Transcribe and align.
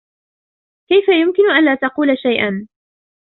كيف 0.89 1.05
يمكن 1.09 1.51
أن 1.51 1.65
لا 1.65 1.75
تقول 1.75 2.17
شيئاً؟ 2.17 2.67